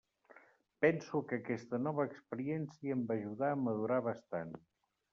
Penso 0.85 1.19
que 1.31 1.37
aquesta 1.41 1.81
nova 1.89 2.07
experiència 2.11 2.99
em 2.99 3.07
va 3.13 3.19
ajudar 3.21 3.55
a 3.57 3.63
madurar 3.69 4.05
bastant. 4.13 4.55